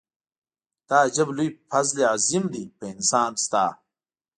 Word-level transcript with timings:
دا 0.87 0.97
عجب 1.05 1.29
لوی 1.37 1.49
فضل 1.69 1.97
عظيم 2.13 2.43
دی 2.53 2.63
په 2.77 2.85
انسان 2.93 3.31
ستا. 3.45 3.65